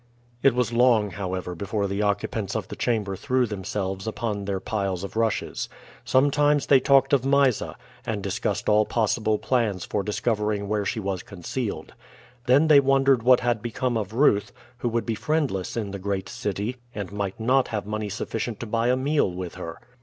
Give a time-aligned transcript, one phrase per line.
[0.41, 5.03] It was long, however, before the occupants of the chamber threw themselves upon their piles
[5.03, 5.69] of rushes.
[6.03, 11.21] Sometimes they talked of Mysa, and discussed all possible plans for discovering where she was
[11.21, 11.93] concealed.
[12.47, 16.27] Then they wondered what had become of Ruth, who would be friendless in the great
[16.29, 19.79] city, and might not have money sufficient to buy a meal with her.